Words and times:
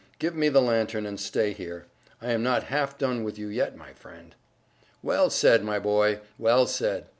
Give 0.17 0.33
me 0.35 0.49
the 0.49 0.63
lantern, 0.63 1.05
and 1.05 1.19
stay 1.19 1.53
here. 1.53 1.85
I'm 2.23 2.41
not 2.41 2.63
half 2.73 2.97
done 2.97 3.23
with 3.23 3.37
you 3.37 3.49
yet, 3.49 3.77
my 3.77 3.93
friend." 3.93 4.33
"Well 5.03 5.29
said, 5.29 5.63
my 5.63 5.77
boy, 5.77 6.21
well 6.39 6.65
said! 6.65 7.05